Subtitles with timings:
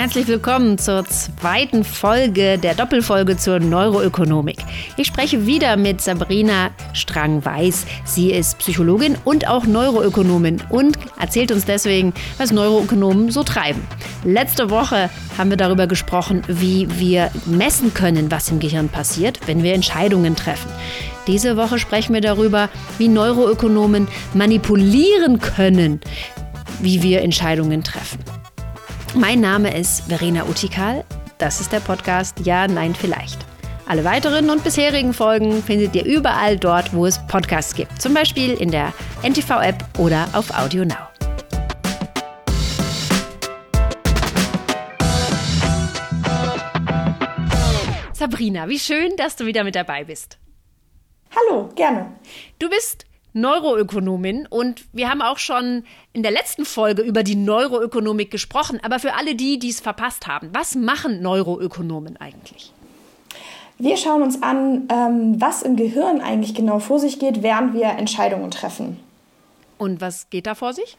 [0.00, 4.58] Herzlich willkommen zur zweiten Folge der Doppelfolge zur Neuroökonomik.
[4.96, 7.84] Ich spreche wieder mit Sabrina Strang-Weiß.
[8.04, 13.82] Sie ist Psychologin und auch Neuroökonomin und erzählt uns deswegen, was Neuroökonomen so treiben.
[14.22, 19.64] Letzte Woche haben wir darüber gesprochen, wie wir messen können, was im Gehirn passiert, wenn
[19.64, 20.70] wir Entscheidungen treffen.
[21.26, 26.00] Diese Woche sprechen wir darüber, wie Neuroökonomen manipulieren können,
[26.80, 28.27] wie wir Entscheidungen treffen.
[29.14, 31.04] Mein Name ist Verena Utikal.
[31.38, 33.38] Das ist der Podcast Ja, Nein, Vielleicht.
[33.86, 38.00] Alle weiteren und bisherigen Folgen findet ihr überall dort, wo es Podcasts gibt.
[38.02, 41.08] Zum Beispiel in der NTV-App oder auf Audio Now.
[48.12, 50.38] Sabrina, wie schön, dass du wieder mit dabei bist.
[51.34, 52.12] Hallo, gerne.
[52.58, 58.30] Du bist Neuroökonomin und wir haben auch schon in der letzten Folge über die Neuroökonomik
[58.30, 58.80] gesprochen.
[58.82, 62.72] Aber für alle die, die es verpasst haben, was machen Neuroökonomen eigentlich?
[63.78, 67.86] Wir schauen uns an, ähm, was im Gehirn eigentlich genau vor sich geht, während wir
[67.90, 68.98] Entscheidungen treffen.
[69.78, 70.98] Und was geht da vor sich?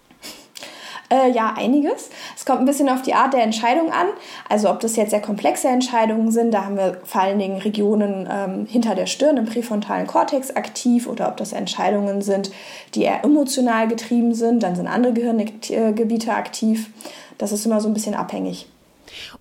[1.12, 2.10] Äh, ja, einiges.
[2.38, 4.08] Es kommt ein bisschen auf die Art der Entscheidung an.
[4.48, 8.28] Also ob das jetzt sehr komplexe Entscheidungen sind, da haben wir vor allen Dingen Regionen
[8.32, 12.52] ähm, hinter der Stirn im präfrontalen Kortex aktiv oder ob das Entscheidungen sind,
[12.94, 16.92] die eher emotional getrieben sind, dann sind andere Gehirngebiete aktiv.
[17.40, 18.68] Das ist immer so ein bisschen abhängig.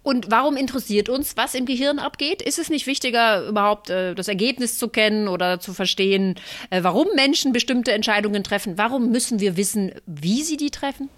[0.03, 2.41] Und warum interessiert uns, was im Gehirn abgeht?
[2.41, 6.37] Ist es nicht wichtiger, überhaupt äh, das Ergebnis zu kennen oder zu verstehen,
[6.71, 8.79] äh, warum Menschen bestimmte Entscheidungen treffen?
[8.79, 11.11] Warum müssen wir wissen, wie sie die treffen?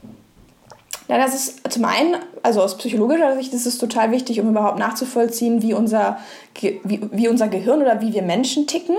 [1.11, 4.78] Ja, das ist zum einen, also aus psychologischer Sicht ist es total wichtig, um überhaupt
[4.78, 6.19] nachzuvollziehen, wie unser,
[6.61, 8.94] wie, wie unser Gehirn oder wie wir Menschen ticken.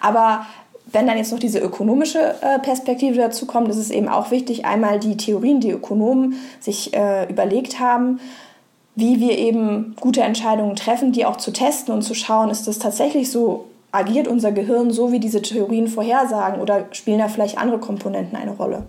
[0.00, 0.46] Aber
[0.86, 4.64] wenn dann jetzt noch diese ökonomische äh, Perspektive dazu kommt, ist es eben auch wichtig,
[4.64, 8.18] einmal die Theorien, die Ökonomen sich äh, überlegt haben,
[8.96, 12.80] wie wir eben gute Entscheidungen treffen, die auch zu testen und zu schauen, ist das
[12.80, 17.78] tatsächlich so, agiert unser Gehirn so, wie diese Theorien vorhersagen oder spielen da vielleicht andere
[17.78, 18.86] Komponenten eine Rolle?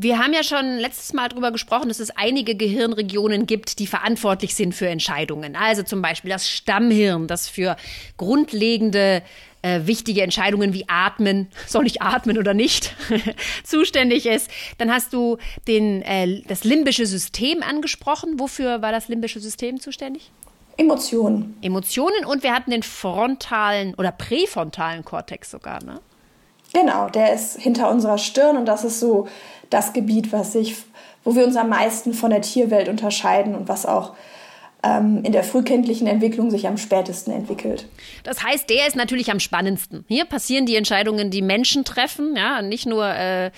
[0.00, 4.54] Wir haben ja schon letztes Mal darüber gesprochen, dass es einige Gehirnregionen gibt, die verantwortlich
[4.54, 5.56] sind für Entscheidungen.
[5.56, 7.74] Also zum Beispiel das Stammhirn, das für
[8.16, 9.24] grundlegende
[9.62, 12.94] äh, wichtige Entscheidungen wie atmen, soll ich atmen oder nicht,
[13.64, 14.48] zuständig ist.
[14.78, 18.38] Dann hast du den, äh, das limbische System angesprochen.
[18.38, 20.30] Wofür war das limbische System zuständig?
[20.76, 21.56] Emotionen.
[21.60, 26.00] Emotionen und wir hatten den frontalen oder präfrontalen Kortex sogar, ne?
[26.72, 29.28] Genau, der ist hinter unserer Stirn und das ist so
[29.70, 30.76] das Gebiet, was sich,
[31.24, 34.14] wo wir uns am meisten von der Tierwelt unterscheiden und was auch
[34.82, 37.86] ähm, in der frühkindlichen Entwicklung sich am spätesten entwickelt.
[38.22, 40.04] Das heißt, der ist natürlich am spannendsten.
[40.08, 43.50] Hier passieren die Entscheidungen, die Menschen treffen, ja, nicht nur äh,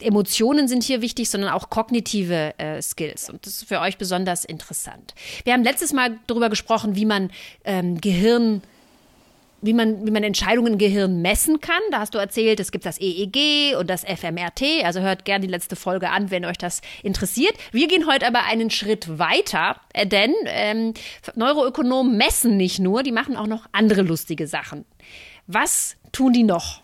[0.00, 3.30] Emotionen sind hier wichtig, sondern auch kognitive äh, Skills.
[3.30, 5.14] Und das ist für euch besonders interessant.
[5.44, 7.30] Wir haben letztes Mal darüber gesprochen, wie man
[7.64, 8.62] ähm, Gehirn
[9.62, 11.80] wie man, wie man Entscheidungen im Gehirn messen kann.
[11.90, 14.84] Da hast du erzählt, es gibt das EEG und das fMRT.
[14.84, 17.54] Also hört gerne die letzte Folge an, wenn euch das interessiert.
[17.70, 20.94] Wir gehen heute aber einen Schritt weiter, äh, denn ähm,
[21.36, 24.84] Neuroökonomen messen nicht nur, die machen auch noch andere lustige Sachen.
[25.46, 26.82] Was tun die noch?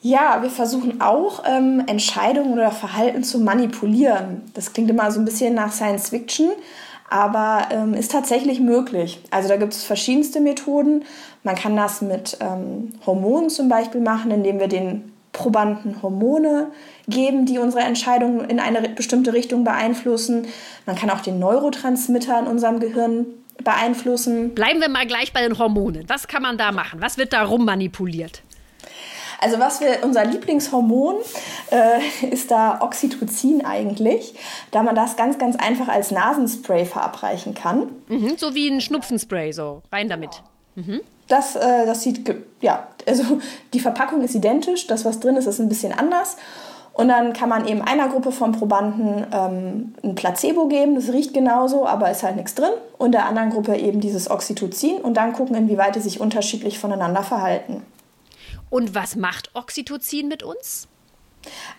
[0.00, 4.42] Ja, wir versuchen auch, ähm, Entscheidungen oder Verhalten zu manipulieren.
[4.54, 6.50] Das klingt immer so ein bisschen nach Science Fiction
[7.10, 9.20] aber ähm, ist tatsächlich möglich.
[9.30, 11.04] Also da gibt es verschiedenste Methoden.
[11.42, 16.68] Man kann das mit ähm, Hormonen zum Beispiel machen, indem wir den Probanden Hormone
[17.06, 20.46] geben, die unsere Entscheidungen in eine bestimmte Richtung beeinflussen.
[20.84, 23.26] Man kann auch den Neurotransmitter in unserem Gehirn
[23.62, 24.54] beeinflussen.
[24.54, 26.04] Bleiben wir mal gleich bei den Hormonen.
[26.08, 27.00] Was kann man da machen?
[27.00, 28.42] Was wird da rummanipuliert?
[29.40, 31.16] Also was wir, unser Lieblingshormon
[31.70, 34.34] äh, ist da Oxytocin eigentlich,
[34.70, 37.88] da man das ganz, ganz einfach als Nasenspray verabreichen kann.
[38.08, 40.42] Mhm, so wie ein Schnupfenspray, so rein damit.
[40.74, 41.00] Mhm.
[41.28, 43.40] Das, äh, das sieht, ja, also
[43.74, 46.36] die Verpackung ist identisch, das, was drin ist, ist ein bisschen anders.
[46.98, 51.32] Und dann kann man eben einer Gruppe von Probanden ähm, ein Placebo geben, das riecht
[51.32, 52.72] genauso, aber ist halt nichts drin.
[52.96, 57.22] Und der anderen Gruppe eben dieses Oxytocin und dann gucken, inwieweit die sich unterschiedlich voneinander
[57.22, 57.84] verhalten.
[58.70, 60.88] Und was macht Oxytocin mit uns?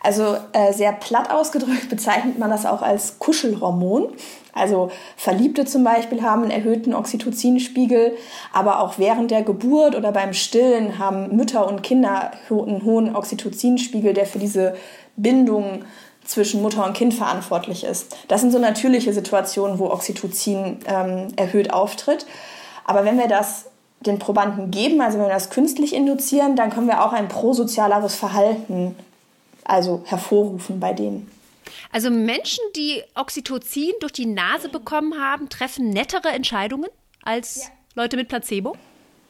[0.01, 4.09] Also äh, sehr platt ausgedrückt bezeichnet man das auch als Kuschelhormon.
[4.53, 8.15] Also Verliebte zum Beispiel haben einen erhöhten Oxytocinspiegel,
[8.51, 14.13] aber auch während der Geburt oder beim Stillen haben Mütter und Kinder einen hohen Oxytocinspiegel,
[14.13, 14.75] der für diese
[15.15, 15.85] Bindung
[16.25, 18.15] zwischen Mutter und Kind verantwortlich ist.
[18.27, 22.25] Das sind so natürliche Situationen, wo Oxytocin ähm, erhöht auftritt.
[22.85, 23.68] Aber wenn wir das
[24.01, 28.15] den Probanden geben, also wenn wir das künstlich induzieren, dann können wir auch ein prosozialeres
[28.15, 28.95] Verhalten
[29.65, 31.29] also hervorrufen bei denen.
[31.91, 36.89] Also Menschen, die Oxytocin durch die Nase bekommen haben, treffen nettere Entscheidungen
[37.23, 37.63] als ja.
[37.95, 38.75] Leute mit Placebo?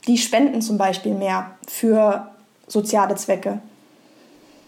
[0.07, 2.31] Die spenden zum Beispiel mehr für
[2.67, 3.61] soziale Zwecke.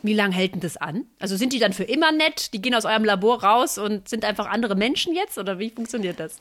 [0.03, 1.05] Wie lange hält denn das an?
[1.19, 2.53] Also sind die dann für immer nett?
[2.53, 5.37] Die gehen aus eurem Labor raus und sind einfach andere Menschen jetzt?
[5.37, 6.37] Oder wie funktioniert das?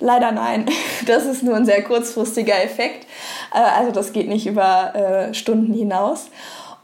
[0.00, 0.66] Leider nein.
[1.06, 3.06] Das ist nur ein sehr kurzfristiger Effekt.
[3.54, 6.26] Äh, also das geht nicht über äh, Stunden hinaus.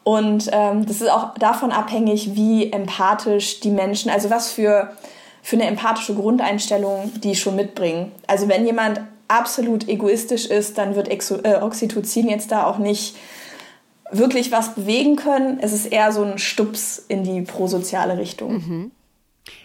[0.02, 4.92] Und ähm, das ist auch davon abhängig, wie empathisch die Menschen, also was für,
[5.42, 8.12] für eine empathische Grundeinstellung die schon mitbringen.
[8.26, 13.16] Also wenn jemand absolut egoistisch ist, dann wird äh, Oxytocin jetzt da auch nicht
[14.10, 15.58] wirklich was bewegen können.
[15.60, 18.52] Es ist eher so ein Stups in die prosoziale Richtung.
[18.52, 18.90] Mhm.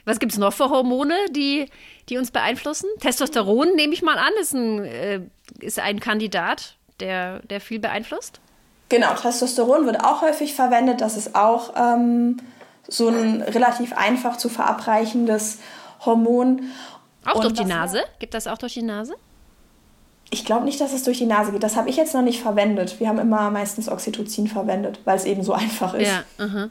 [0.05, 1.67] Was gibt es noch für Hormone, die,
[2.09, 2.89] die uns beeinflussen?
[2.99, 5.21] Testosteron, nehme ich mal an, ist ein, äh,
[5.59, 8.41] ist ein Kandidat, der, der viel beeinflusst?
[8.89, 11.01] Genau, Testosteron wird auch häufig verwendet.
[11.01, 12.37] Das ist auch ähm,
[12.87, 15.59] so ein relativ einfach zu verabreichendes
[16.05, 16.63] Hormon.
[17.25, 18.01] Auch Und durch die Nase?
[18.17, 19.15] Gibt das auch durch die Nase?
[20.31, 21.63] Ich glaube nicht, dass es durch die Nase geht.
[21.63, 22.99] Das habe ich jetzt noch nicht verwendet.
[22.99, 26.07] Wir haben immer meistens Oxytocin verwendet, weil es eben so einfach ist.
[26.07, 26.69] Ja, -huh.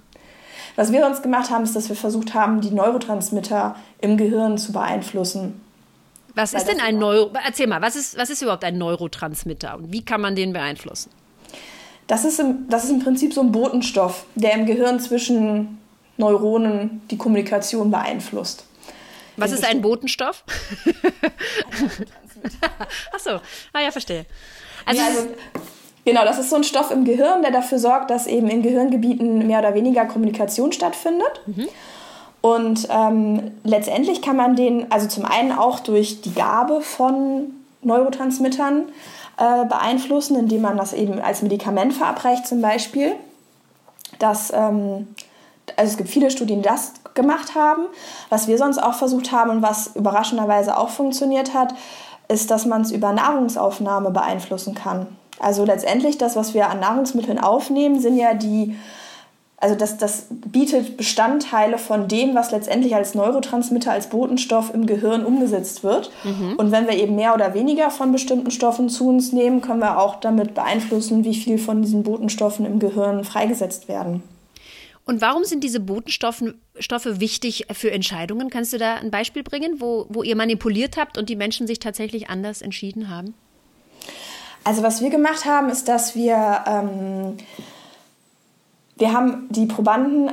[0.78, 4.70] Was wir sonst gemacht haben, ist, dass wir versucht haben, die Neurotransmitter im Gehirn zu
[4.70, 5.60] beeinflussen.
[6.36, 7.32] Was ist denn ein Neuro...
[7.44, 11.10] Erzähl mal, was ist, was ist überhaupt ein Neurotransmitter und wie kann man den beeinflussen?
[12.06, 15.78] Das ist, im, das ist im Prinzip so ein Botenstoff, der im Gehirn zwischen
[16.16, 18.64] Neuronen die Kommunikation beeinflusst.
[19.36, 20.44] Was ist ein Botenstoff?
[23.12, 23.40] Ach so,
[23.72, 24.26] ah ja, verstehe.
[24.86, 25.28] Also, ja, also,
[26.08, 29.46] genau, das ist so ein Stoff im Gehirn, der dafür sorgt, dass eben in Gehirngebieten
[29.46, 31.42] mehr oder weniger Kommunikation stattfindet.
[31.46, 31.68] Mhm.
[32.40, 37.52] Und ähm, letztendlich kann man den, also zum einen auch durch die Gabe von
[37.82, 38.84] Neurotransmittern
[39.36, 43.14] äh, beeinflussen, indem man das eben als Medikament verabreicht zum Beispiel.
[44.18, 45.08] Das, ähm,
[45.76, 47.82] also es gibt viele Studien, die das gemacht haben.
[48.30, 51.74] Was wir sonst auch versucht haben und was überraschenderweise auch funktioniert hat,
[52.28, 55.06] ist, dass man es über Nahrungsaufnahme beeinflussen kann.
[55.38, 58.76] Also letztendlich das, was wir an Nahrungsmitteln aufnehmen, sind ja die,
[59.56, 65.24] also das, das bietet Bestandteile von dem, was letztendlich als Neurotransmitter, als Botenstoff im Gehirn
[65.24, 66.10] umgesetzt wird.
[66.24, 66.54] Mhm.
[66.56, 69.98] Und wenn wir eben mehr oder weniger von bestimmten Stoffen zu uns nehmen, können wir
[69.98, 74.22] auch damit beeinflussen, wie viel von diesen Botenstoffen im Gehirn freigesetzt werden.
[75.08, 76.44] Und warum sind diese Botenstoffe
[76.78, 78.50] Stoffe wichtig für Entscheidungen?
[78.50, 81.78] Kannst du da ein Beispiel bringen, wo, wo ihr manipuliert habt und die Menschen sich
[81.78, 83.32] tatsächlich anders entschieden haben?
[84.68, 87.38] Also was wir gemacht haben, ist, dass wir, ähm,
[88.98, 90.30] wir haben die Probanden,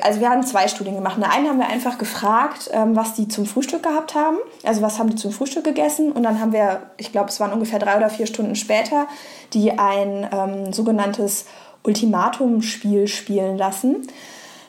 [0.00, 1.14] also wir haben zwei Studien gemacht.
[1.14, 4.38] In der einen haben wir einfach gefragt, ähm, was die zum Frühstück gehabt haben.
[4.64, 6.10] Also was haben die zum Frühstück gegessen.
[6.10, 9.06] Und dann haben wir, ich glaube, es waren ungefähr drei oder vier Stunden später,
[9.52, 11.46] die ein ähm, sogenanntes
[11.84, 14.08] Ultimatumspiel spielen lassen.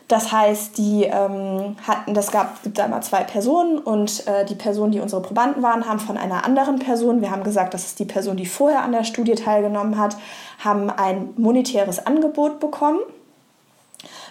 [0.10, 4.56] Das heißt, die ähm, hatten, das gab, gibt da immer zwei Personen und äh, die
[4.56, 8.00] Personen, die unsere Probanden waren, haben von einer anderen Person, wir haben gesagt, das ist
[8.00, 10.18] die Person, die vorher an der Studie teilgenommen hat,
[10.58, 13.02] haben ein monetäres Angebot bekommen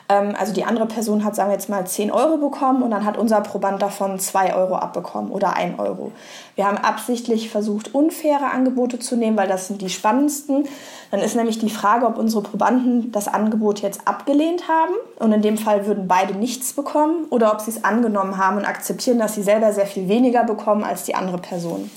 [0.08, 3.19] also die andere Person hat, sagen wir jetzt mal, 10 Euro bekommen und dann hat
[3.19, 6.12] unser Proband davon 2 Euro abbekommen oder 1 Euro.
[6.55, 10.66] Wir haben absichtlich versucht, unfaire Angebote zu nehmen, weil das sind die spannendsten.
[11.10, 15.43] Dann ist nämlich die Frage, ob unsere Probanden das Angebot jetzt abgelehnt haben und in
[15.43, 19.34] dem Fall würden beide nichts bekommen oder ob sie es angenommen haben und akzeptieren, dass
[19.34, 21.91] sie selber sehr viel weniger bekommen als die andere Person.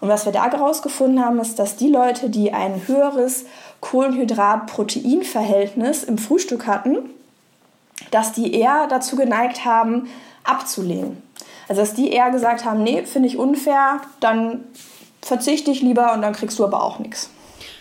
[0.00, 3.44] Und was wir da herausgefunden haben, ist, dass die Leute, die ein höheres
[3.80, 7.08] Kohlenhydrat-Protein-Verhältnis im Frühstück hatten,
[8.10, 10.08] dass die eher dazu geneigt haben,
[10.44, 11.22] abzulehnen.
[11.68, 14.64] Also dass die eher gesagt haben, nee, finde ich unfair, dann
[15.22, 17.30] verzichte ich lieber und dann kriegst du aber auch nichts.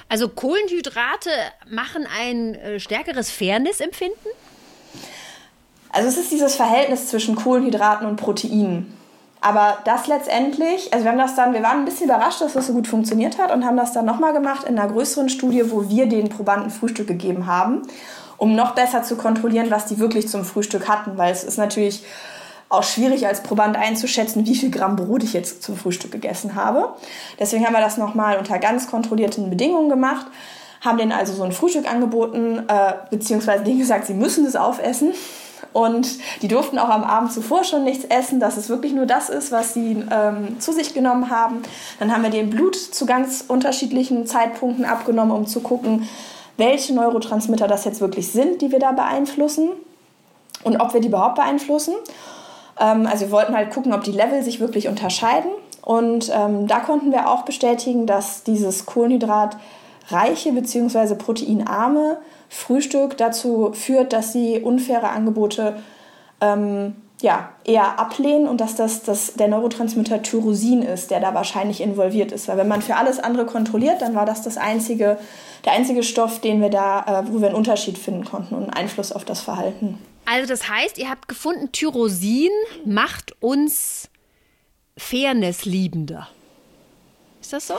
[0.10, 1.30] Also Kohlenhydrate
[1.70, 4.16] machen ein äh, stärkeres Fairness-Empfinden?
[5.92, 8.96] Also es ist dieses Verhältnis zwischen Kohlenhydraten und Proteinen.
[9.42, 12.68] Aber das letztendlich, also wir haben das dann, wir waren ein bisschen überrascht, dass das
[12.68, 15.88] so gut funktioniert hat und haben das dann nochmal gemacht in einer größeren Studie, wo
[15.88, 17.84] wir den Probanden Frühstück gegeben haben
[18.40, 22.04] um noch besser zu kontrollieren, was die wirklich zum Frühstück hatten, weil es ist natürlich
[22.70, 26.94] auch schwierig als Proband einzuschätzen, wie viel Gramm Brot ich jetzt zum Frühstück gegessen habe.
[27.40, 30.28] Deswegen haben wir das nochmal unter ganz kontrollierten Bedingungen gemacht,
[30.82, 35.14] haben denen also so ein Frühstück angeboten, äh, beziehungsweise denen gesagt, sie müssen es aufessen.
[35.72, 36.08] Und
[36.42, 39.52] die durften auch am Abend zuvor schon nichts essen, dass es wirklich nur das ist,
[39.52, 41.62] was sie ähm, zu sich genommen haben.
[42.00, 46.10] Dann haben wir den Blut zu ganz unterschiedlichen Zeitpunkten abgenommen, um zu gucken,
[46.60, 49.70] welche Neurotransmitter das jetzt wirklich sind, die wir da beeinflussen
[50.64, 51.96] und ob wir die überhaupt beeinflussen.
[52.80, 55.52] Ähm, also wir wollten halt gucken, ob die Level sich wirklich unterscheiden.
[55.82, 61.16] Und ähm, da konnten wir auch bestätigen, dass dieses Kohlenhydratreiche bzw.
[61.16, 62.18] proteinarme
[62.50, 65.78] Frühstück dazu führt, dass sie unfaire Angebote
[66.42, 71.82] ähm, ja, eher ablehnen und dass das, das der Neurotransmitter Tyrosin ist, der da wahrscheinlich
[71.82, 72.48] involviert ist.
[72.48, 75.18] Weil wenn man für alles andere kontrolliert, dann war das, das einzige,
[75.66, 78.74] der einzige Stoff, den wir da, äh, wo wir einen Unterschied finden konnten und einen
[78.74, 80.00] Einfluss auf das Verhalten.
[80.26, 82.52] Also das heißt, ihr habt gefunden, Tyrosin
[82.86, 84.10] macht uns
[84.98, 86.28] fairnessliebender.
[87.42, 87.74] Ist das so?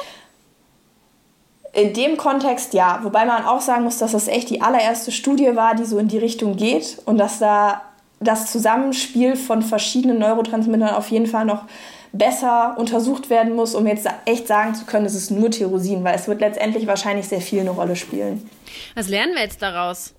[1.73, 5.55] In dem Kontext ja, wobei man auch sagen muss, dass das echt die allererste Studie
[5.55, 7.83] war, die so in die Richtung geht und dass da
[8.21, 11.65] das Zusammenspiel von verschiedenen Neurotransmittern auf jeden Fall noch
[12.13, 16.17] besser untersucht werden muss, um jetzt echt sagen zu können, es ist nur Tyrosin, weil
[16.17, 18.49] es wird letztendlich wahrscheinlich sehr viel eine Rolle spielen.
[18.95, 20.15] Was lernen wir jetzt daraus?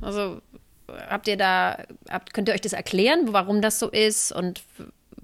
[0.00, 0.40] Also
[1.08, 4.62] habt ihr da, habt, könnt ihr euch das erklären, warum das so ist und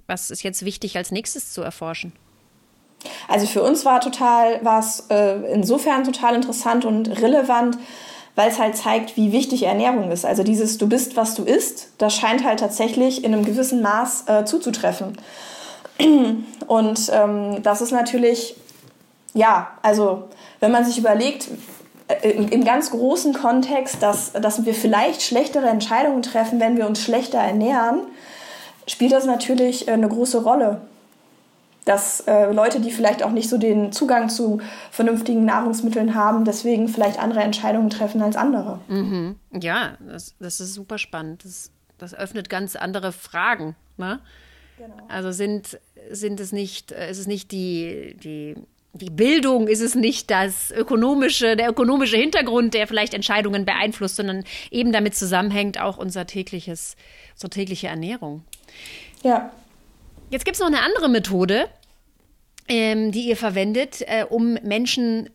[0.06, 2.12] was ist jetzt wichtig als nächstes zu erforschen?
[3.28, 7.78] Also für uns war total, war es äh, insofern total interessant und relevant,
[8.36, 10.24] weil es halt zeigt, wie wichtig Ernährung ist.
[10.24, 14.24] Also dieses Du bist, was du isst, das scheint halt tatsächlich in einem gewissen Maß
[14.28, 15.16] äh, zuzutreffen.
[16.66, 18.56] Und ähm, das ist natürlich,
[19.34, 20.24] ja, also
[20.60, 21.48] wenn man sich überlegt,
[22.08, 27.02] äh, im, ganz großen Kontext, dass, dass wir vielleicht schlechtere Entscheidungen treffen, wenn wir uns
[27.02, 28.02] schlechter ernähren,
[28.86, 30.80] spielt das natürlich äh, eine große Rolle
[31.84, 34.60] dass äh, Leute, die vielleicht auch nicht so den Zugang zu
[34.90, 38.80] vernünftigen Nahrungsmitteln haben, deswegen vielleicht andere Entscheidungen treffen als andere.
[38.88, 39.36] Mhm.
[39.52, 41.44] Ja, das, das, ist super spannend.
[41.44, 43.76] Das, das öffnet ganz andere Fragen.
[43.96, 44.20] Ne?
[44.78, 44.94] Genau.
[45.08, 48.56] Also sind, sind es nicht, äh, ist es nicht die, die,
[48.92, 54.44] die Bildung, ist es nicht das ökonomische, der ökonomische Hintergrund, der vielleicht Entscheidungen beeinflusst, sondern
[54.70, 56.96] eben damit zusammenhängt auch unser tägliches,
[57.34, 58.44] unsere tägliche Ernährung.
[59.22, 59.50] Ja.
[60.30, 61.68] Jetzt gibt es noch eine andere Methode,
[62.68, 65.28] ähm, die ihr verwendet, äh, um Menschen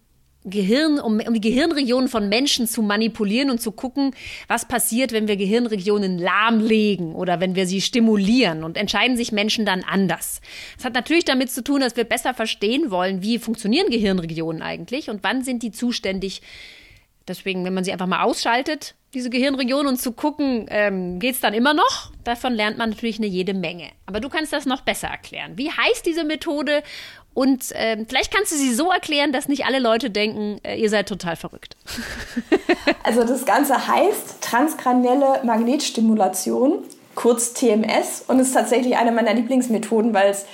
[0.48, 4.16] Gehirn, um, um die Gehirnregionen von Menschen zu manipulieren und zu gucken,
[4.48, 9.66] was passiert, wenn wir Gehirnregionen lahmlegen oder wenn wir sie stimulieren und entscheiden sich Menschen
[9.66, 10.42] dann anders.
[10.78, 15.10] Das hat natürlich damit zu tun, dass wir besser verstehen wollen, wie funktionieren Gehirnregionen eigentlich
[15.10, 16.42] und wann sind die zuständig.
[17.28, 21.42] Deswegen, wenn man sie einfach mal ausschaltet, diese Gehirnregion und zu gucken, ähm, geht es
[21.42, 22.12] dann immer noch?
[22.24, 23.90] Davon lernt man natürlich eine jede Menge.
[24.06, 25.58] Aber du kannst das noch besser erklären.
[25.58, 26.84] Wie heißt diese Methode?
[27.34, 30.90] Und ähm, vielleicht kannst du sie so erklären, dass nicht alle Leute denken, äh, ihr
[30.90, 31.76] seid total verrückt.
[33.04, 36.84] also das Ganze heißt transkranielle Magnetstimulation,
[37.16, 40.46] kurz TMS, und ist tatsächlich eine meiner Lieblingsmethoden, weil es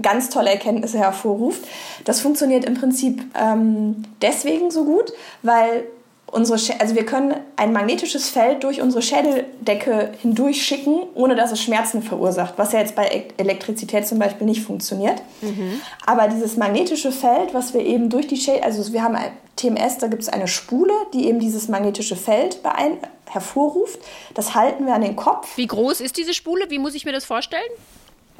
[0.00, 1.62] ganz tolle Erkenntnisse hervorruft.
[2.04, 5.12] Das funktioniert im Prinzip ähm, deswegen so gut,
[5.42, 5.84] weil
[6.26, 11.62] unsere, also wir können ein magnetisches Feld durch unsere Schädeldecke hindurch schicken, ohne dass es
[11.62, 15.22] Schmerzen verursacht, was ja jetzt bei Elektrizität zum Beispiel nicht funktioniert.
[15.40, 15.80] Mhm.
[16.04, 19.98] Aber dieses magnetische Feld, was wir eben durch die Schädel, also wir haben ein TMS,
[19.98, 22.98] da gibt es eine Spule, die eben dieses magnetische Feld beein
[23.30, 23.98] hervorruft.
[24.34, 25.56] Das halten wir an den Kopf.
[25.56, 26.66] Wie groß ist diese Spule?
[26.68, 27.62] Wie muss ich mir das vorstellen?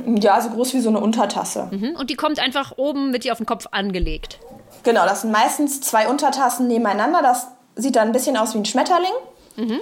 [0.05, 1.69] Ja, so groß wie so eine Untertasse.
[1.71, 1.97] Mhm.
[1.99, 4.39] Und die kommt einfach oben, mit dir auf den Kopf angelegt.
[4.83, 7.23] Genau, das sind meistens zwei Untertassen nebeneinander.
[7.23, 9.13] Das sieht dann ein bisschen aus wie ein Schmetterling.
[9.57, 9.81] Mhm.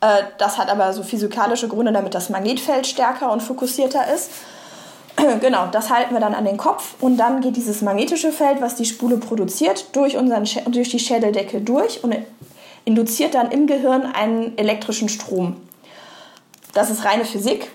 [0.00, 4.30] Äh, das hat aber so physikalische Gründe, damit das Magnetfeld stärker und fokussierter ist.
[5.40, 8.74] genau, das halten wir dann an den Kopf und dann geht dieses magnetische Feld, was
[8.74, 12.14] die Spule produziert, durch, unseren, durch die Schädeldecke durch und
[12.84, 15.56] induziert dann im Gehirn einen elektrischen Strom.
[16.72, 17.70] Das ist reine Physik.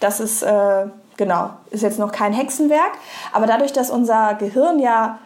[0.00, 0.86] Das ist, äh,
[1.20, 2.92] genau, ist jetzt noch kein Hexenwerk.
[3.32, 5.18] Aber dadurch, dass unser Gehirn ja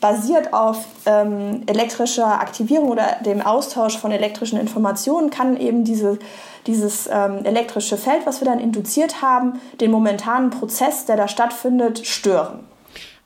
[0.00, 6.20] basiert auf ähm, elektrischer Aktivierung oder dem Austausch von elektrischen Informationen, kann eben diese,
[6.68, 12.06] dieses ähm, elektrische Feld, was wir dann induziert haben, den momentanen Prozess, der da stattfindet,
[12.06, 12.60] stören.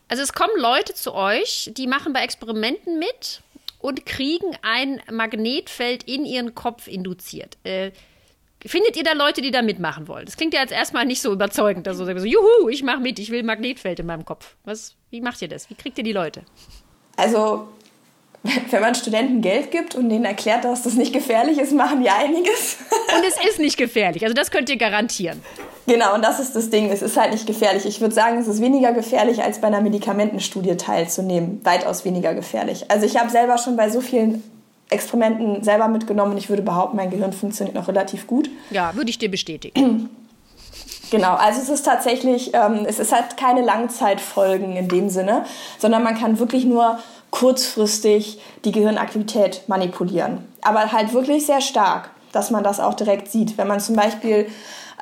[0.07, 3.41] Also es kommen Leute zu euch, die machen bei Experimenten mit
[3.79, 7.57] und kriegen ein Magnetfeld in ihren Kopf induziert.
[7.63, 7.91] Äh,
[8.65, 10.25] Findet ihr da Leute, die da mitmachen wollen?
[10.25, 11.87] Das klingt ja jetzt erstmal nicht so überzeugend.
[11.87, 14.55] Also so, juhu, ich mache mit, ich will Magnetfeld in meinem Kopf.
[14.63, 15.69] Was, wie macht ihr das?
[15.69, 16.41] Wie kriegt ihr die Leute?
[17.15, 17.67] Also,
[18.71, 22.09] wenn man Studenten Geld gibt und denen erklärt, dass das nicht gefährlich ist, machen die
[22.09, 22.77] einiges.
[23.15, 24.23] Und es ist nicht gefährlich.
[24.23, 25.41] Also, das könnt ihr garantieren.
[25.87, 26.89] Genau, und das ist das Ding.
[26.89, 27.85] Es ist halt nicht gefährlich.
[27.85, 31.61] Ich würde sagen, es ist weniger gefährlich, als bei einer Medikamentenstudie teilzunehmen.
[31.63, 32.89] Weitaus weniger gefährlich.
[32.89, 34.43] Also, ich habe selber schon bei so vielen
[34.89, 38.49] Experimenten selber mitgenommen ich würde behaupten, mein Gehirn funktioniert noch relativ gut.
[38.69, 40.09] Ja, würde ich dir bestätigen.
[41.11, 45.45] Genau, also es ist tatsächlich, ähm, es ist halt keine Langzeitfolgen in dem Sinne,
[45.77, 46.97] sondern man kann wirklich nur
[47.29, 50.47] kurzfristig die Gehirnaktivität manipulieren.
[50.61, 53.57] Aber halt wirklich sehr stark, dass man das auch direkt sieht.
[53.57, 54.47] Wenn man zum Beispiel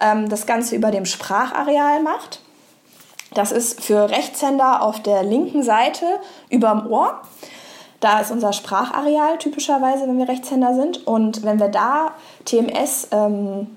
[0.01, 2.41] ähm, das Ganze über dem Sprachareal macht,
[3.33, 6.05] das ist für Rechtshänder auf der linken Seite
[6.49, 7.21] überm Ohr.
[8.03, 11.07] Da ist unser Sprachareal typischerweise, wenn wir Rechtshänder sind.
[11.07, 12.11] Und wenn wir da
[12.43, 13.67] TMS ähm,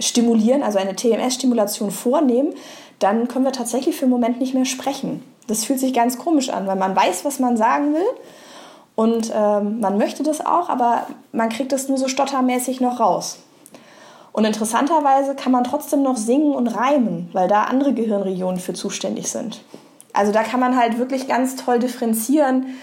[0.00, 2.54] stimulieren, also eine TMS-Stimulation vornehmen,
[2.98, 5.22] dann können wir tatsächlich für einen Moment nicht mehr sprechen.
[5.48, 8.06] Das fühlt sich ganz komisch an, weil man weiß, was man sagen will
[8.94, 13.38] und ähm, man möchte das auch, aber man kriegt das nur so stottermäßig noch raus.
[14.32, 19.30] Und interessanterweise kann man trotzdem noch singen und reimen, weil da andere Gehirnregionen für zuständig
[19.30, 19.62] sind.
[20.14, 22.78] Also da kann man halt wirklich ganz toll differenzieren,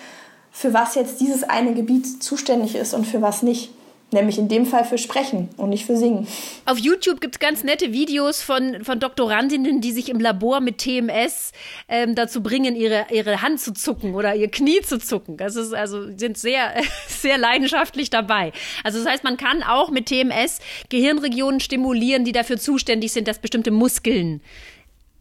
[0.51, 3.71] für was jetzt dieses eine Gebiet zuständig ist und für was nicht.
[4.11, 6.27] Nämlich in dem Fall für Sprechen und nicht für Singen.
[6.65, 10.79] Auf YouTube gibt es ganz nette Videos von, von Doktorandinnen, die sich im Labor mit
[10.79, 11.51] TMS
[11.87, 15.37] ähm, dazu bringen, ihre, ihre Hand zu zucken oder ihr Knie zu zucken.
[15.37, 16.73] Das ist also, sind sehr,
[17.07, 18.51] sehr leidenschaftlich dabei.
[18.83, 20.57] Also das heißt, man kann auch mit TMS
[20.89, 24.41] Gehirnregionen stimulieren, die dafür zuständig sind, dass bestimmte Muskeln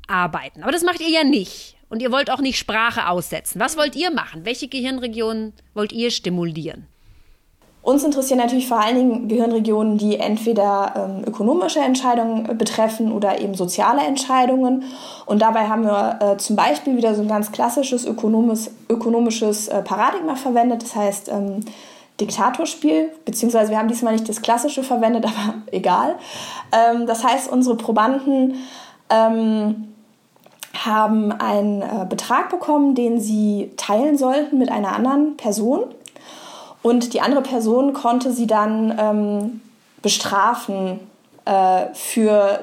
[0.06, 0.62] arbeiten.
[0.62, 1.77] Aber das macht ihr ja nicht.
[1.90, 3.60] Und ihr wollt auch nicht Sprache aussetzen.
[3.60, 4.44] Was wollt ihr machen?
[4.44, 6.86] Welche Gehirnregionen wollt ihr stimulieren?
[7.80, 13.54] Uns interessieren natürlich vor allen Dingen Gehirnregionen, die entweder ähm, ökonomische Entscheidungen betreffen oder eben
[13.54, 14.84] soziale Entscheidungen.
[15.24, 19.80] Und dabei haben wir äh, zum Beispiel wieder so ein ganz klassisches ökonomis ökonomisches äh,
[19.82, 20.82] Paradigma verwendet.
[20.82, 21.60] Das heißt ähm,
[22.20, 26.16] Diktatorspiel, beziehungsweise wir haben diesmal nicht das klassische verwendet, aber egal.
[26.72, 28.56] Ähm, das heißt, unsere Probanden
[29.08, 29.94] ähm,
[30.84, 35.84] haben einen äh, Betrag bekommen, den sie teilen sollten mit einer anderen Person.
[36.82, 39.60] Und die andere Person konnte sie dann ähm,
[40.02, 41.00] bestrafen
[41.44, 42.60] äh, für,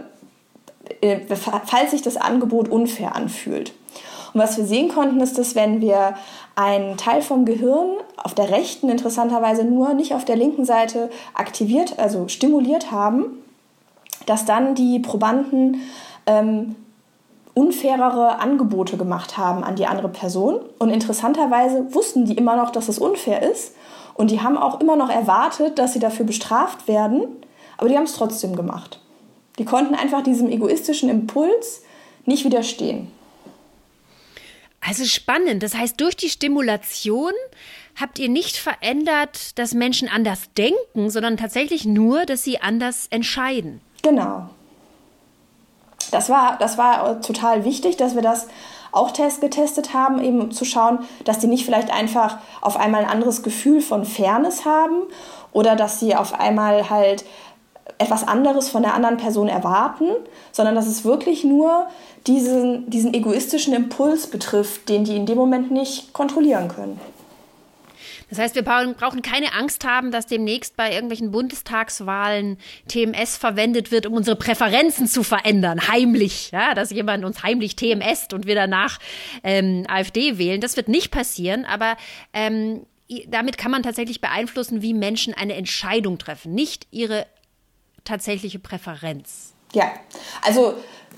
[1.01, 3.73] äh, falls sich das Angebot unfair anfühlt.
[4.33, 6.15] Und was wir sehen konnten, ist, dass wenn wir
[6.55, 11.99] einen Teil vom Gehirn auf der rechten interessanterweise nur, nicht auf der linken Seite aktiviert,
[11.99, 13.43] also stimuliert haben,
[14.25, 15.81] dass dann die Probanden
[16.25, 16.75] ähm,
[17.55, 20.59] unfairere Angebote gemacht haben an die andere Person.
[20.77, 23.73] Und interessanterweise wussten die immer noch, dass es unfair ist.
[24.13, 27.27] Und die haben auch immer noch erwartet, dass sie dafür bestraft werden.
[27.77, 28.99] Aber die haben es trotzdem gemacht.
[29.57, 31.81] Die konnten einfach diesem egoistischen Impuls
[32.25, 33.09] nicht widerstehen.
[34.81, 35.63] Also spannend.
[35.63, 37.31] Das heißt, durch die Stimulation
[37.99, 43.81] habt ihr nicht verändert, dass Menschen anders denken, sondern tatsächlich nur, dass sie anders entscheiden.
[44.03, 44.49] Genau
[46.11, 48.47] das war, das war total wichtig, dass wir das
[48.91, 53.09] auch test getestet haben, eben zu schauen, dass die nicht vielleicht einfach auf einmal ein
[53.09, 55.01] anderes Gefühl von Fairness haben
[55.51, 57.25] oder dass sie auf einmal halt
[57.97, 60.09] etwas anderes von der anderen Person erwarten,
[60.51, 61.87] sondern dass es wirklich nur
[62.25, 66.99] diesen, diesen egoistischen Impuls betrifft, den die in dem Moment nicht kontrollieren können.
[68.29, 72.57] Das heißt, wir brauchen keine Angst haben, dass demnächst bei irgendwelchen Bundestagswahlen
[72.87, 78.27] TMS verwendet wird, um unsere Präferenzen zu verändern, heimlich, ja, dass jemand uns heimlich TMS
[78.33, 78.99] und wir danach
[79.43, 80.61] ähm, AfD wählen.
[80.61, 81.97] Das wird nicht passieren, aber
[82.33, 82.85] ähm,
[83.27, 87.27] damit kann man tatsächlich beeinflussen, wie Menschen eine Entscheidung treffen, nicht ihre
[88.03, 89.53] tatsächliche Präferenz.
[89.73, 89.91] Ja,
[90.41, 90.75] also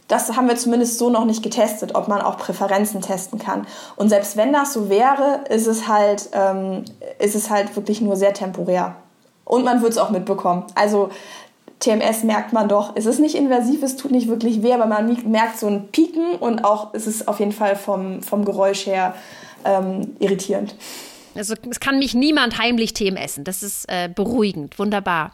[0.07, 3.67] das haben wir zumindest so noch nicht getestet, ob man auch Präferenzen testen kann.
[3.95, 6.85] Und selbst wenn das so wäre, ist es halt, ähm,
[7.19, 8.95] ist es halt wirklich nur sehr temporär.
[9.43, 10.65] Und man wird es auch mitbekommen.
[10.75, 11.09] Also
[11.79, 15.17] TMS merkt man doch, es ist nicht invasiv, es tut nicht wirklich weh, aber man
[15.29, 19.13] merkt so ein Pieken und auch ist es auf jeden Fall vom, vom Geräusch her
[19.63, 20.73] ähm, irritierend.
[21.35, 23.43] Also es kann mich niemand heimlich TMSen.
[23.43, 25.33] Das ist äh, beruhigend, wunderbar.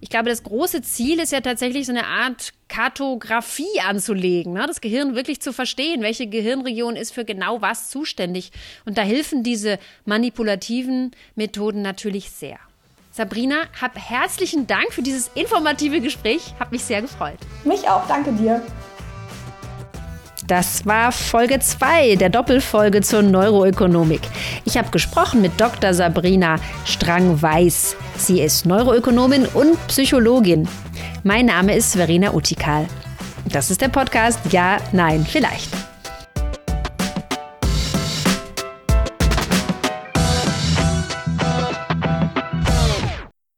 [0.00, 4.66] ich glaube, das große Ziel ist ja tatsächlich so eine Art Kartografie anzulegen, ne?
[4.66, 8.50] das Gehirn wirklich zu verstehen, welche Gehirnregion ist für genau was zuständig.
[8.84, 12.58] Und da helfen diese manipulativen Methoden natürlich sehr.
[13.16, 16.52] Sabrina, hab herzlichen Dank für dieses informative Gespräch.
[16.58, 17.38] Hab mich sehr gefreut.
[17.62, 18.60] Mich auch, danke dir.
[20.48, 24.20] Das war Folge 2 der Doppelfolge zur Neuroökonomik.
[24.64, 25.94] Ich habe gesprochen mit Dr.
[25.94, 27.94] Sabrina Strang-Weiß.
[28.16, 30.68] Sie ist Neuroökonomin und Psychologin.
[31.22, 32.88] Mein Name ist Verena Utikal.
[33.44, 35.83] Das ist der Podcast Ja, Nein, Vielleicht.